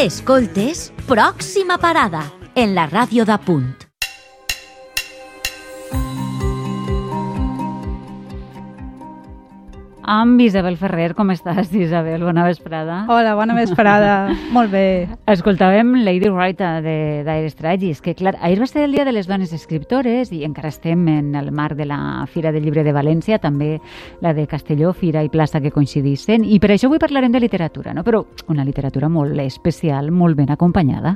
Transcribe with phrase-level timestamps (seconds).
[0.00, 2.22] Escoltes Pròxima Parada
[2.56, 3.89] en la ràdio de Punt.
[10.10, 11.14] Amb Isabel Ferrer.
[11.14, 12.24] Com estàs, Isabel?
[12.26, 13.04] Bona vesprada.
[13.08, 14.14] Hola, bona vesprada.
[14.56, 15.06] Molt bé.
[15.30, 19.30] Escoltàvem Lady Writer de Dire Straits, que clar, ahir va ser el Dia de les
[19.30, 23.38] Dones Escriptores i encara estem en el marc de la Fira del Llibre de València,
[23.38, 23.76] també
[24.20, 27.94] la de Castelló, Fira i Plaça que coincidissin, i per això avui parlarem de literatura,
[27.94, 28.02] no?
[28.02, 31.14] però una literatura molt especial, molt ben acompanyada.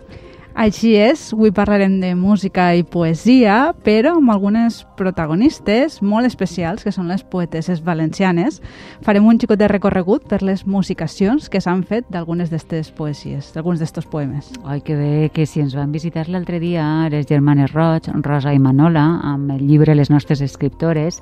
[0.55, 6.93] Així és, avui parlarem de música i poesia, però amb algunes protagonistes molt especials, que
[6.95, 8.61] són les poeteses valencianes.
[9.03, 13.83] Farem un xicot de recorregut per les musicacions que s'han fet d'algunes d'aquestes poesies, d'alguns
[13.83, 14.53] d'aquests poemes.
[14.63, 18.63] Ai, que bé, que si ens van visitar l'altre dia les germanes Roig, Rosa i
[18.63, 21.19] Manola, amb el llibre Les nostres escriptores,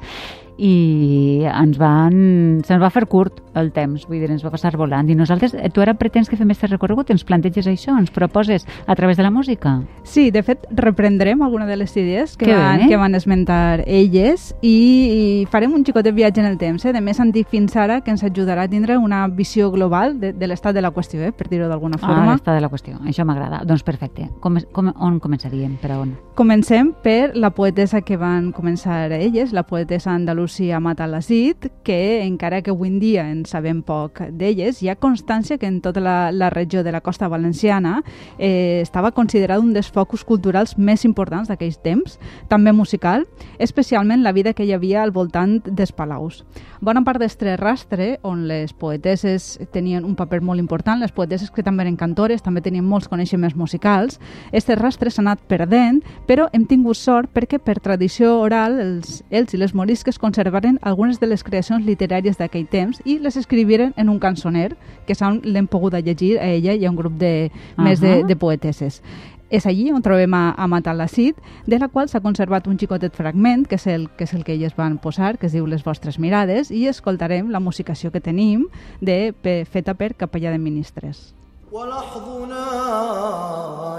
[0.58, 5.08] i ens van, se'ns va fer curt el temps, vull dir, ens va passar volant.
[5.10, 8.66] I nosaltres, eh, tu ara pretens que fem aquest recorregut, ens planteges això, ens proposes
[8.86, 9.80] a través de la música?
[10.04, 14.72] Sí, de fet, reprendrem alguna de les idees que, van, que van esmentar elles i,
[14.72, 18.00] i farem un xicot de viatge en el temps, eh, de més antic fins ara,
[18.00, 21.32] que ens ajudarà a tindre una visió global de, de l'estat de la qüestió, eh,
[21.32, 22.24] per dir-ho d'alguna ah, forma.
[22.24, 23.62] Ah, l'estat de la qüestió, això m'agrada.
[23.68, 24.28] Doncs perfecte.
[24.40, 25.76] Com, com, on començaríem?
[25.82, 26.16] Per on?
[26.38, 30.12] Comencem per la poetesa que van començar elles, la poetesa
[30.42, 35.58] andalúcia Matalassit, que encara que avui en dia en sabem poc d'elles, hi ha constància
[35.58, 38.02] que en tota la, la regió de la costa valenciana
[38.38, 43.26] eh, estava considerada un dels focus culturals més importants d'aquells temps, també musical,
[43.62, 46.42] especialment la vida que hi havia al voltant dels palaus.
[46.80, 51.62] Bona part d'estre rastre, on les poeteses tenien un paper molt important, les poeteses que
[51.62, 54.18] també eren cantores, també tenien molts coneixements musicals,
[54.52, 59.54] este rastre s'ha anat perdent però hem tingut sort perquè per tradició oral els, ells
[59.54, 64.08] i les morisques conservaren algunes de les creacions literàries d'aquell temps i les escriviren en
[64.08, 64.72] un cançoner
[65.06, 67.84] que l'hem pogut llegir a ella i a un grup de, uh -huh.
[67.84, 69.02] més de, de poeteses.
[69.51, 73.63] És allí on trobem a, a Matalassit, de la qual s'ha conservat un xicotet fragment,
[73.67, 76.19] que és, el, que és el que elles van posar, que es diu Les vostres
[76.19, 78.67] mirades, i escoltarem la musicació que tenim
[78.99, 81.33] de, pe, feta per Capellà de Ministres.
[81.71, 82.65] ولحظنا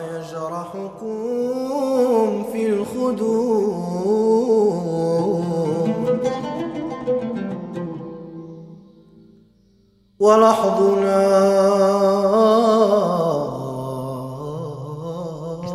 [0.01, 1.09] يجرحكم
[2.53, 4.39] في الخدود
[10.19, 11.19] ولحظنا
[13.19, 13.22] És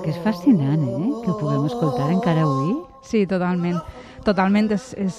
[0.08, 1.08] que és fascinant, eh?
[1.22, 2.72] Que ho puguem escoltar encara avui.
[3.04, 3.76] Sí, totalment.
[4.24, 5.16] Totalment és, és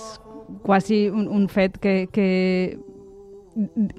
[0.66, 2.30] quasi un, un fet que, que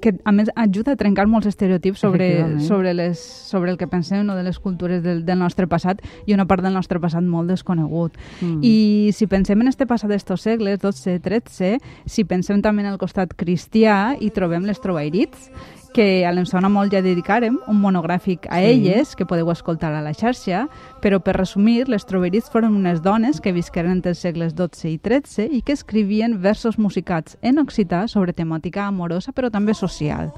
[0.01, 2.27] que a més ajuda a trencar molts estereotips sobre,
[2.65, 6.33] sobre, les, sobre el que pensem no, de les cultures del, del nostre passat i
[6.33, 8.15] una part del nostre passat molt desconegut.
[8.39, 8.63] Mm.
[8.65, 11.75] I si pensem en este passat d'estos segles, 12-13,
[12.09, 15.51] si pensem també en el costat cristià i trobem les trobairits,
[15.93, 18.71] que a l'Ensona molt ja dedicarem un monogràfic a sí.
[18.71, 20.65] elles, que podeu escoltar a la xarxa,
[21.03, 24.99] però per resumir, les troberits foren unes dones que visqueren entre els segles XII i
[25.03, 30.31] XIII i que escrivien versos musicats en occità sobre temàtica amorosa però també social.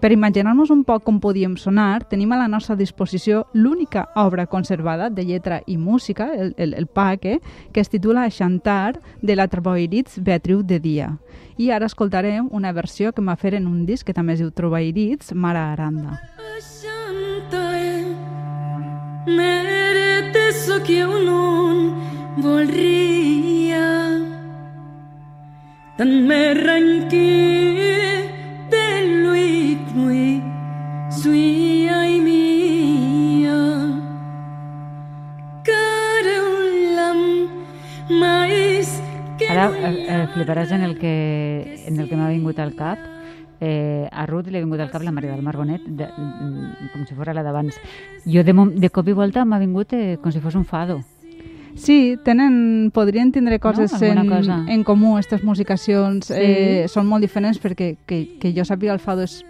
[0.00, 5.10] Per imaginar-nos un poc com podíem sonar, tenim a la nostra disposició l'única obra conservada
[5.12, 7.26] de lletra i música, el, el, el PAC,
[7.72, 11.10] que es titula Xantar de la Trobairits Beatriu de Dia.
[11.60, 14.48] I ara escoltarem una versió que m'ha fet en un disc que també es diu
[14.50, 16.16] Trobairits, Mara Aranda.
[19.26, 21.92] Merete so eu non
[22.40, 23.84] volria
[25.98, 28.09] Tan me ranquia
[39.50, 42.98] Ara eh, eh, fliparàs en el que, en el que m'ha vingut al cap.
[43.60, 47.06] Eh, a Ruth li ha vingut al cap la Maria del Margonet, de, mm, com
[47.06, 47.76] si fos la d'abans.
[48.24, 51.00] Jo de, de cop i volta m'ha vingut eh, com si fos un fado.
[51.76, 54.06] Sí, tenen, podrien tindre coses no?
[54.06, 54.64] en, cosa.
[54.68, 56.26] en comú, aquestes musicacions.
[56.26, 56.34] Sí.
[56.40, 59.40] Eh, són molt diferents perquè que, que jo sàpiga el fado és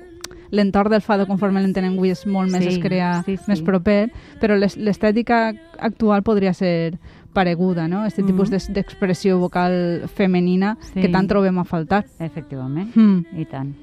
[0.50, 3.46] l'entorn del fado conforme l'entenem avui és molt més, sí, es crea sí, sí.
[3.48, 4.10] més proper,
[4.42, 6.98] però l'estètica actual podria ser
[7.32, 8.04] pareguda, no?
[8.06, 8.72] Este tipus mm -hmm.
[8.72, 11.00] d'expressió vocal femenina sí.
[11.00, 12.04] que tant trobem a faltar.
[12.18, 13.26] Efectivament, mm.
[13.36, 13.74] i tant.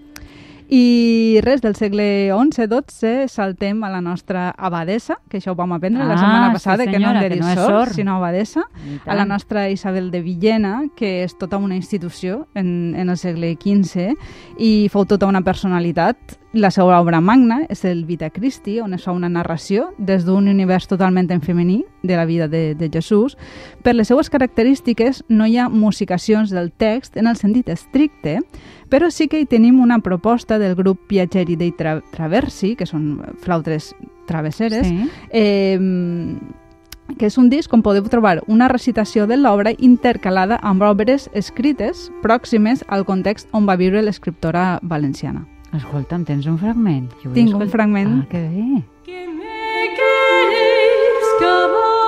[0.69, 6.03] I res, del segle XI-XII saltem a la nostra abadesa, que això ho vam aprendre
[6.03, 8.17] ah, la setmana passada, sí senyora, que no hem de dir no sort, sort, sinó
[8.17, 8.65] abadesa,
[9.05, 13.55] a la nostra Isabel de Villena, que és tota una institució en, en el segle
[13.55, 14.11] XV
[14.59, 19.03] i fou tota una personalitat la seva obra magna és el Vita Christi, on es
[19.03, 23.37] fa una narració des d'un univers totalment en femení de la vida de, de Jesús.
[23.83, 28.39] Per les seues característiques no hi ha musicacions del text en el sentit estricte,
[28.89, 33.19] però sí que hi tenim una proposta del grup Piageri dei Tra Traversi, que són
[33.43, 33.93] flautres
[34.27, 35.09] Travesseres, Sí.
[35.31, 35.77] eh,
[37.17, 42.09] que és un disc on podeu trobar una recitació de l'obra intercalada amb obres escrites
[42.23, 45.45] pròximes al context on va viure l'escriptora valenciana.
[45.75, 47.09] Escolta'm, tens un fragment?
[47.23, 48.13] Jo Tinc un fragment.
[48.21, 48.83] Ah, que bé.
[49.05, 52.06] Que me queréis, caballero,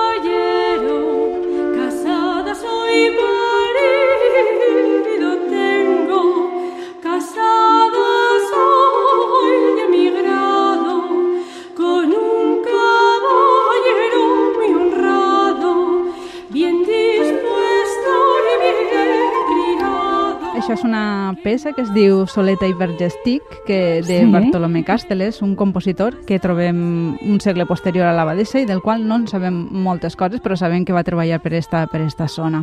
[20.70, 24.26] Això és una peça que es diu Soleta i Vergestic, que de Sí?
[24.30, 29.16] Bartolomé Casteles, un compositor que trobem un segle posterior a l'Abadessa i del qual no
[29.18, 32.62] en sabem moltes coses, però sabem que va treballar per esta, per esta zona.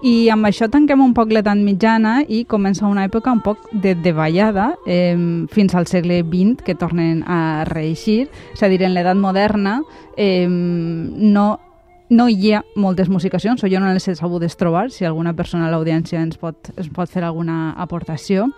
[0.00, 3.92] I amb això tanquem un poc l'edat mitjana i comença una època un poc de
[3.94, 5.12] davallada eh,
[5.52, 8.30] fins al segle XX que tornen a reeixir.
[8.54, 9.82] És a dir, en l'edat moderna
[10.16, 11.58] eh, no
[12.10, 15.68] no hi ha moltes musicacions, o jo no les he sabudes trobar, si alguna persona
[15.68, 18.50] a l'audiència ens, pot, ens pot fer alguna aportació.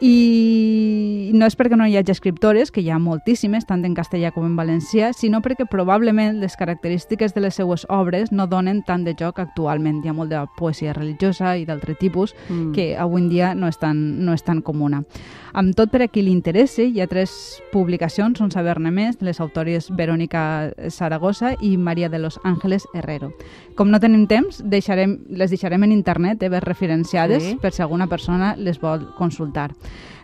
[0.00, 4.30] I no és perquè no hi hagi escriptores, que hi ha moltíssimes, tant en castellà
[4.32, 9.04] com en valencià, sinó perquè probablement les característiques de les seues obres no donen tant
[9.04, 10.00] de joc actualment.
[10.00, 12.72] Hi ha molt de poesia religiosa i d'altre tipus Mm.
[12.72, 15.04] que avui en dia no és tan, no és tan comuna.
[15.52, 19.26] Amb tot per a qui li interessi, hi ha tres publicacions, on saber-ne més, de
[19.26, 23.32] les autores Verónica Zaragoza i Maria de los Ángeles Herrero.
[23.76, 27.58] Com no tenim temps, deixarem, les deixarem en internet, eh, ben referenciades, Sí.
[27.60, 29.72] per si alguna persona les vol consultar.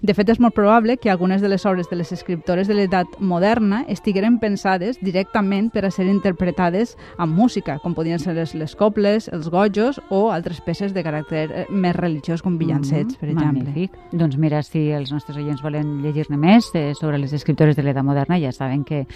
[0.02, 3.06] De fet, és molt probable que algunes de les obres de les escriptores de l'edat
[3.18, 8.76] moderna estigueren pensades directament per a ser interpretades amb música, com podien ser les, les
[8.76, 13.38] cobles, els gojos o altres peces de caràcter eh, més religiós, com villancets, per Mhm,
[13.38, 13.64] exemple.
[13.64, 13.90] Magnífic.
[14.12, 18.04] Doncs mira, si els nostres oients volen llegir-ne més eh, sobre les escriptores de l'edat
[18.04, 19.06] moderna, ja saben que,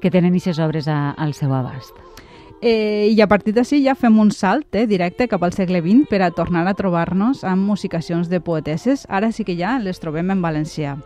[0.00, 1.92] que tenen aquestes obres a, al seu abast.
[2.60, 6.08] Eh, I a partir d'ací ja fem un salt eh, directe cap al segle XX
[6.10, 9.06] per a tornar a trobar-nos amb musicacions de poetesses.
[9.08, 10.96] Ara sí que ja les trobem en valencià.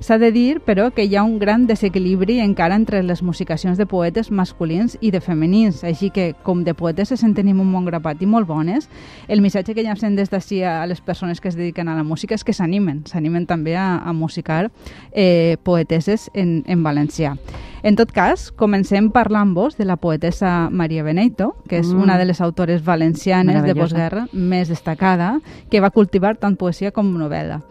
[0.00, 3.86] S'ha de dir, però, que hi ha un gran desequilibri encara entre les musicacions de
[3.86, 8.22] poetes masculins i de femenins, així que, com de poetesses en tenim un bon grapat
[8.22, 8.88] i molt bones,
[9.26, 12.34] el missatge que llancem des d'ací a les persones que es dediquen a la música
[12.38, 14.70] és que s'animen, s'animen també a, a musicar
[15.12, 17.34] eh, poetesses en, en valencià.
[17.82, 22.02] En tot cas, comencem parlant-vos de la poetessa Maria Beneito, que és Mm.
[22.02, 25.40] una de les autores valencianes de postguerra més destacada,
[25.70, 27.62] que va cultivar tant poesia com novel·la.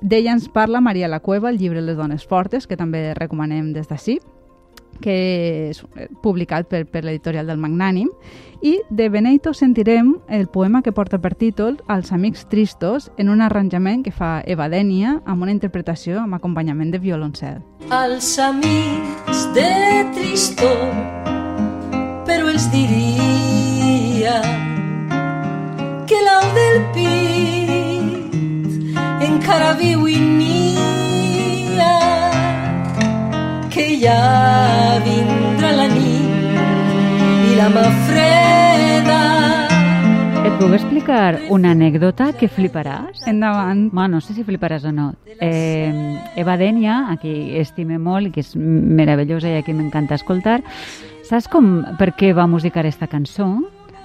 [0.00, 3.88] D'ella ens parla Maria la Cueva, el llibre Les dones fortes, que també recomanem des
[3.88, 4.18] d'ací,
[5.00, 8.10] que és eh, publicat per, per l'editorial del Magnànim,
[8.64, 13.42] i de Beneito sentirem el poema que porta per títol Els amics tristos en un
[13.44, 17.60] arranjament que fa Eva Dènia amb una interpretació amb acompanyament de violoncel.
[17.90, 20.88] als amics de tristor,
[22.26, 24.40] però els diria
[26.06, 27.95] que l'au del pit
[29.36, 31.92] encara viu i nia,
[33.72, 34.16] que ja
[35.04, 39.20] vindrà la nit i la mà freda
[40.46, 43.26] Et puc explicar una anècdota que fliparàs?
[43.28, 43.88] Endavant.
[43.96, 45.08] Ma, no sé si fliparàs o no.
[45.42, 45.90] Eh,
[46.38, 50.60] Eva Dènia, a qui estime molt i que és meravellosa i a qui m'encanta escoltar,
[51.26, 53.50] saps com, per què va musicar esta cançó?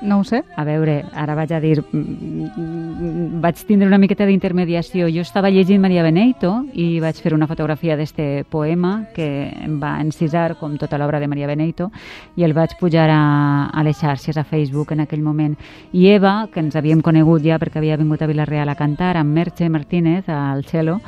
[0.01, 0.43] No ho sé.
[0.57, 5.07] A veure, ara vaig a dir, mm, mm, vaig tindre una miqueta d'intermediació.
[5.13, 9.99] Jo estava llegint Maria Beneito i vaig fer una fotografia d'este poema que em va
[10.01, 11.91] encisar, com tota l'obra de Maria Beneito,
[12.35, 15.55] i el vaig pujar a, a les xarxes, a Facebook en aquell moment.
[15.93, 19.31] I Eva, que ens havíem conegut ja perquè havia vingut a Vilareal a cantar, amb
[19.31, 20.99] Merche Martínez, al cello,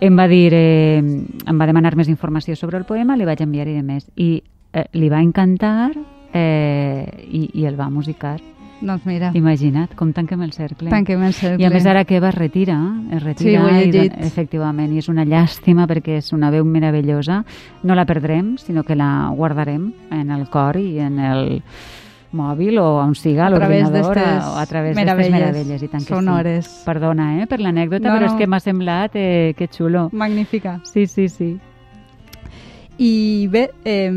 [0.00, 3.76] em va dir, eh, em va demanar més informació sobre el poema, li vaig enviar-hi
[3.76, 4.08] de més.
[4.16, 5.92] I eh, li va encantar
[6.32, 8.38] eh, i, i el va musicar.
[8.82, 10.90] Doncs mira, Imagina't, com tanquem el cercle.
[10.90, 11.62] tanquem el cercle.
[11.62, 12.76] I a més ara que Eva es retira,
[13.12, 14.16] es retira ho he i, llegit.
[14.26, 17.44] efectivament, i és una llàstima perquè és una veu meravellosa.
[17.84, 21.62] No la perdrem, sinó que la guardarem en el cor i en el
[22.32, 25.82] mòbil o on siga, a l'ordinador o a través d'estes meravelles.
[25.82, 26.66] I tant que sonores.
[26.66, 26.82] Sí.
[26.84, 30.08] Perdona, eh, per l'anècdota, No, però és que m'ha semblat eh, que xulo.
[30.10, 30.80] Magnífica.
[30.82, 31.58] Sí, sí, sí.
[32.98, 34.10] I bé, eh,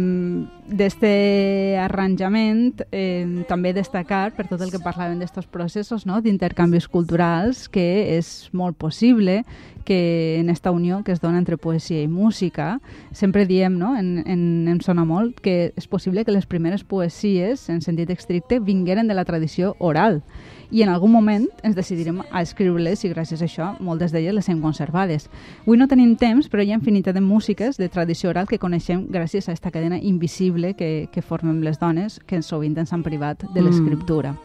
[0.65, 6.21] d'este arranjament eh, també destacar per tot el que parlàvem d'estos processos no?
[6.25, 9.43] d'intercanvis culturals que és molt possible
[9.85, 12.79] que en esta unió que es dona entre poesia i música
[13.13, 13.93] sempre diem, no?
[13.95, 18.59] en, en, em sona molt que és possible que les primeres poesies en sentit estricte
[18.59, 20.23] vingueren de la tradició oral
[20.71, 24.49] i en algun moment ens decidirem a escriure-les i gràcies a això moltes d'elles les
[24.49, 25.29] hem conservades.
[25.61, 29.05] Avui no tenim temps, però hi ha infinitat de músiques de tradició oral que coneixem
[29.13, 33.43] gràcies a aquesta cadena invisible que, que formem les dones, que sovint ens han privat
[33.53, 33.65] de Mm.
[33.65, 34.35] l'escriptura.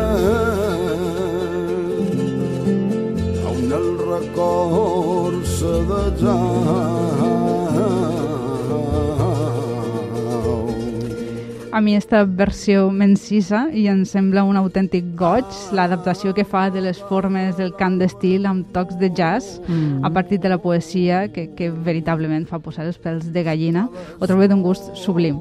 [11.76, 15.44] A mi esta versió m'encisa i em sembla un autèntic goig
[15.76, 20.06] l'adaptació que fa de les formes del cant d'estil amb tocs de jazz Mm.
[20.06, 23.90] a partir de la poesia que, que veritablement fa posar els pèls de gallina.
[24.20, 25.36] Ho trobo d'un gust sublim.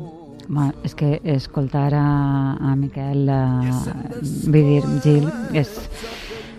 [0.48, 4.18] Home, és que escoltar a, a Miquel, uh,
[4.50, 5.70] vull dir, Gil, és...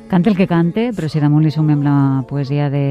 [0.08, 2.86] Canta el que cante, però si damunt li sumem la poesia de,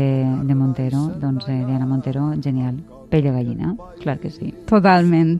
[0.49, 2.75] de Montero, doncs de Diana Montero, genial.
[3.15, 4.53] Pell de gallina, clar que sí.
[4.67, 5.37] Totalment.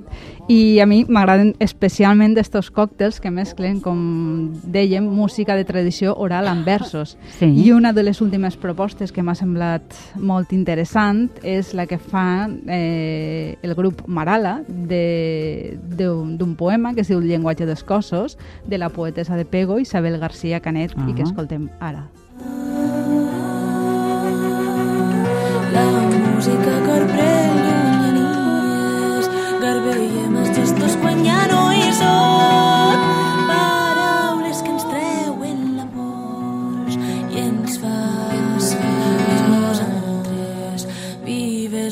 [0.47, 6.47] I a mi m'agraden especialment d'estos còctels que mesclen, com dèiem, música de tradició oral
[6.47, 7.17] amb versos.
[7.41, 7.49] Sí.
[7.65, 9.83] I una de les últimes propostes que m'ha semblat
[10.21, 17.09] molt interessant és la que fa eh, el grup Marala de- d'un poema que es
[17.09, 21.27] diu llenguatge dels cossos, de la poetessa de Pego, Isabel García Canet, i que Ah.
[21.27, 22.07] escoltem ara.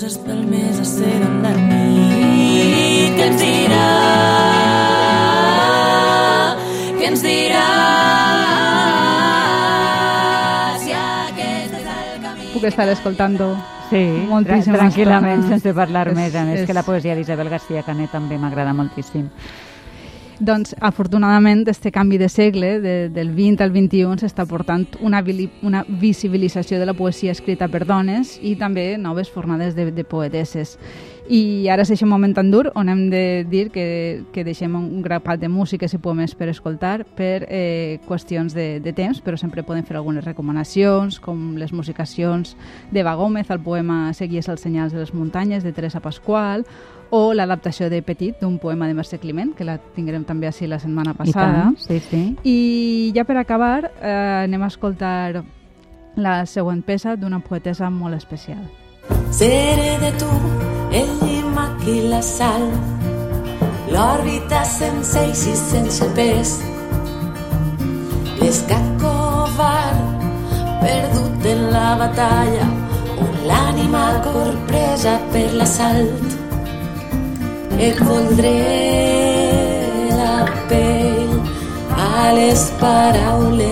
[0.02, 3.12] Vives espelmes a ser amb la nit.
[3.14, 3.82] Què ens dirà?
[6.98, 7.66] Què ens dirà?
[10.82, 13.52] Si aquest és el camí Puc estar escoltant-ho
[13.92, 15.58] Sí, Moltíssima tra tranquil·lament, estona.
[15.58, 16.34] sense parlar És- més.
[16.34, 19.28] A més, és- que la poesia d'Isabel García Canet també m'agrada moltíssim.
[20.40, 25.22] Doncs, afortunadament, este canvi de segle, de, del 20 al 21, s'està portant una,
[25.62, 30.78] una visibilització de la poesia escrita per dones i també noves fornades de, de poetesses.
[31.30, 35.04] I ara és aquest moment tan dur on hem de dir que, que deixem un
[35.04, 39.62] grapat de músiques i poemes per escoltar per eh, qüestions de, de temps, però sempre
[39.62, 42.56] podem fer algunes recomanacions, com les musicacions
[42.90, 46.66] d'Eva Gómez, el poema Seguies els senyals de les muntanyes, de Teresa Pasqual,
[47.12, 50.78] o l'adaptació de Petit d'un poema de Mercè Climent, que la tindrem també així la
[50.80, 51.66] setmana I passada.
[51.66, 52.22] tant, sí, sí.
[52.48, 55.44] I ja per acabar, eh, anem a escoltar
[56.16, 58.64] la següent peça d'una poetessa molt especial.
[59.30, 60.30] Seré de tu
[60.92, 62.64] el llimac i la sal,
[63.92, 66.60] l'òrbita sense eix i sense pes.
[68.40, 70.22] L'escat covard,
[70.80, 72.70] perdut en la batalla,
[73.20, 76.41] on l'ànima corpresa per l'assalt.
[77.84, 78.60] Et voldré
[80.16, 81.32] la pell
[81.98, 83.66] a les paraules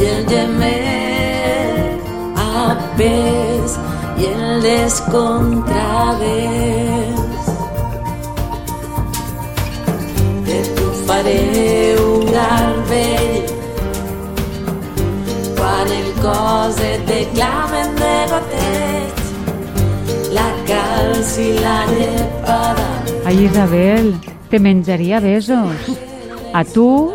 [0.00, 1.90] i el gemer
[2.46, 2.48] a
[2.96, 3.70] pes
[4.22, 7.44] i el descontravés.
[10.48, 11.44] De tu faré
[12.06, 13.44] un garbell
[15.60, 18.16] quan el cos et declamen de
[21.18, 22.84] calç i la llepada
[23.26, 24.14] Ai, Isabel,
[24.48, 25.88] te menjaria besos.
[26.54, 27.10] A tu,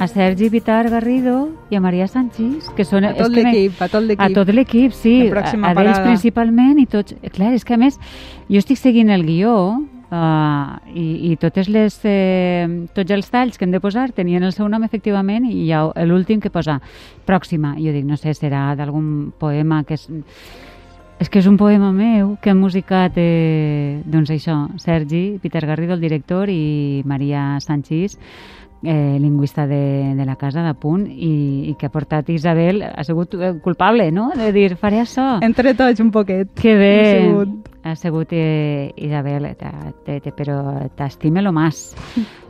[0.00, 3.04] a Sergi Vitar Garrido i a Maria Sanchis, que són...
[3.04, 4.24] A tot l'equip, a tot l'equip.
[4.24, 5.28] A tot l'equip, sí.
[5.28, 7.14] La pròxima a, a ells principalment i tots...
[7.36, 8.00] Clar, és que a més,
[8.48, 9.54] jo estic seguint el guió
[10.08, 12.64] Uh, i, i totes les, eh,
[12.96, 15.82] tots els talls que hem de posar tenien el seu nom efectivament i hi ha
[16.08, 16.78] l'últim que posa
[17.28, 17.74] pròxima.
[17.76, 20.08] I jo dic, no sé, serà d'algun poema que és...
[21.18, 25.96] És que és un poema meu que han musicat, eh, doncs això, Sergi, Peter Garrido,
[25.96, 28.14] el director, i Maria Sanchís,
[28.84, 33.02] eh, lingüista de, de la casa de punt i, i que ha portat Isabel ha
[33.04, 34.30] sigut eh, culpable, no?
[34.38, 35.40] De dir, faré això.
[35.42, 36.54] Entre tots un poquet.
[36.54, 36.94] Que bé.
[37.00, 37.68] Ha sigut.
[37.82, 41.96] Ha sigut eh, Isabel, te, te, te, però t'estime lo más.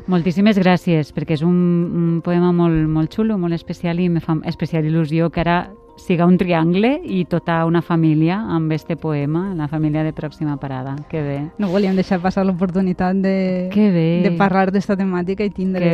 [0.09, 1.57] Moltíssimes gràcies, perquè és un,
[1.89, 5.61] un poema molt, molt xulo, molt especial i me fa especial il·lusió que ara
[5.99, 10.97] siga un triangle i tota una família amb este poema, la família de Pròxima Parada.
[11.11, 11.39] Que bé.
[11.59, 15.91] No volíem deixar passar l'oportunitat de, de parlar d'esta temàtica i tindre,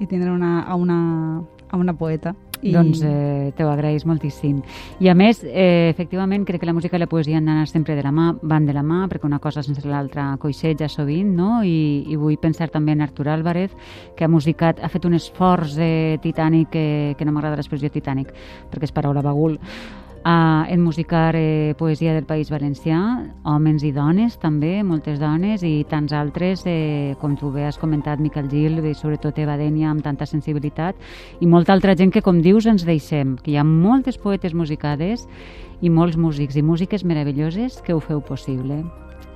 [0.00, 2.34] i tindre una, a, una, a una poeta.
[2.64, 2.72] I...
[2.72, 4.62] Doncs eh, te ho agraïs moltíssim.
[5.04, 7.96] I a més, eh, efectivament, crec que la música i la poesia han d'anar sempre
[7.96, 11.60] de la mà, van de la mà, perquè una cosa sense l'altra coixeja sovint, no?
[11.64, 13.74] I, I vull pensar també en Artur Álvarez,
[14.16, 16.86] que ha musicat, ha fet un esforç eh, titànic, que,
[17.18, 18.32] que no m'agrada l'expressió titànic,
[18.72, 19.58] perquè és paraula bagul,
[20.24, 22.96] Uh, en musicar eh, poesia del País Valencià,
[23.44, 28.22] homes i dones també, moltes dones i tants altres, eh, com tu bé has comentat,
[28.24, 30.96] Miquel Gil, i sobretot Eva Dènia amb tanta sensibilitat,
[31.44, 35.26] i molta altra gent que, com dius, ens deixem, que hi ha moltes poetes musicades
[35.84, 38.80] i molts músics i músiques meravelloses que ho feu possible.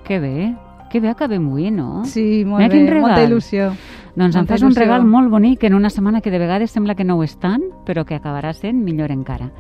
[0.09, 0.55] Que bé,
[0.89, 2.05] que bé acabem avui, no?
[2.05, 3.03] Sí, molt Mira bé, quin regal.
[3.07, 3.71] molta il·lusió.
[4.19, 4.81] Doncs em molta fas un il·lusió.
[4.81, 7.63] regal molt bonic en una setmana que de vegades sembla que no ho és tant,
[7.87, 9.51] però que acabarà sent millor encara.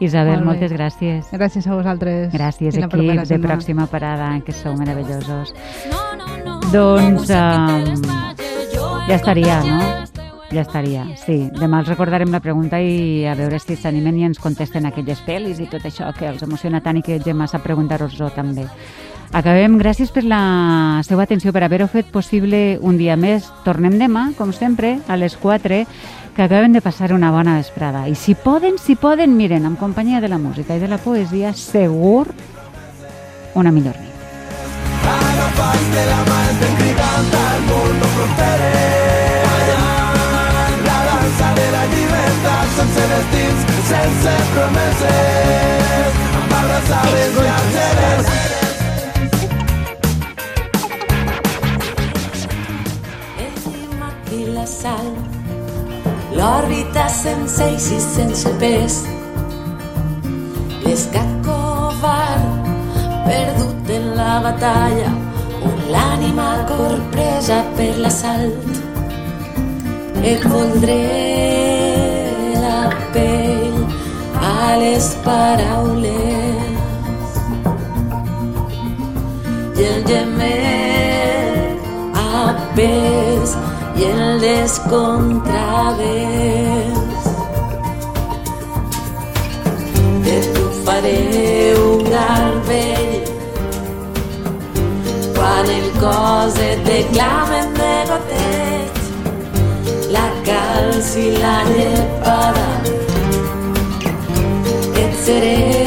[0.00, 1.30] Isabel, Molt moltes gràcies.
[1.32, 2.32] Gràcies a vosaltres.
[2.34, 3.54] Gràcies, la equip de setmana.
[3.54, 5.54] Pròxima Parada, que sou meravellosos.
[6.72, 8.02] Doncs Doncs um,
[9.08, 9.80] ja estaria, no?
[10.52, 11.48] Ja estaria, sí.
[11.56, 15.60] Demà els recordarem la pregunta i a veure si s'animen i ens contesten aquelles pel·lis
[15.64, 18.66] i tot això que els emociona tant i que Gemma sap preguntar-vos-ho també.
[19.32, 19.78] Acabem.
[19.80, 23.48] Gràcies per la seva atenció, per haver-ho fet possible un dia més.
[23.64, 25.86] Tornem demà, com sempre, a les 4,
[26.36, 28.06] que acaben de passar una bona vesprada.
[28.08, 31.54] I si poden, si poden, miren, en companyia de la música i de la poesia,
[31.56, 32.28] segur
[33.54, 34.10] una millor nit.
[35.02, 39.76] Agafant-te la mà estem cridant al món no fronteres.
[40.88, 45.81] La dansa de la llibertat sense destins, sense promeses.
[57.52, 58.94] Sense i sense pes.
[60.84, 62.46] L'escat covard,
[63.26, 65.10] perdut en la batalla,
[65.68, 68.70] on l'ànima corpresa per l'assalt.
[70.30, 71.00] Et voldré
[72.64, 73.78] la pell
[74.40, 76.70] a les paraules
[79.76, 80.56] i el gemer
[82.24, 83.56] a pes
[83.98, 84.38] i el.
[84.42, 84.56] De
[91.04, 93.24] un garbell
[95.34, 99.00] quan el cos et declamen de gotet
[100.14, 102.68] la calç i la llepada
[105.02, 105.82] et seré